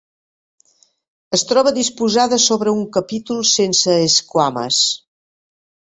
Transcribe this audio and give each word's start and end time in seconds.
Es 1.39 1.43
troba 1.51 1.73
disposada 1.75 2.41
sobre 2.45 2.73
un 2.79 2.81
capítol 2.97 3.47
sense 3.53 3.95
esquames. 4.11 4.85